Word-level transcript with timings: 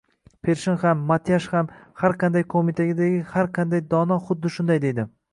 Pershin 0.45 0.77
ham, 0.83 1.01
Matyash 1.09 1.47
ham, 1.57 1.67
har 2.03 2.15
qanday 2.23 2.45
qoʻmitadagi 2.53 3.19
har 3.33 3.49
qanday 3.59 3.83
dono 3.91 4.17
xuddi 4.31 4.53
shunday 4.57 4.81
deydi. 4.87 5.07